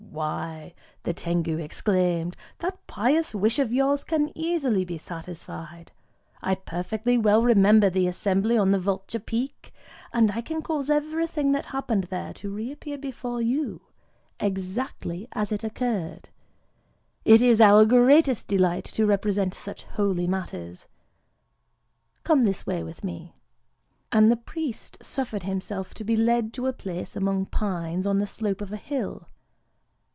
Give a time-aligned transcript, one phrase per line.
[0.11, 0.73] "Why,"
[1.03, 5.93] the Tengu exclaimed, "that pious wish of yours can easily be satisfied.
[6.41, 9.73] I perfectly well remember the assembly on the Vulture Peak;
[10.11, 13.83] and I can cause everything that happened there to reappear before you,
[14.37, 16.27] exactly as it occurred.
[17.23, 20.87] It is our greatest delight to represent such holy matters….
[22.25, 23.37] Come this way with me!"
[24.11, 28.27] And the priest suffered himself to be led to a place among pines, on the
[28.27, 29.29] slope of a hill.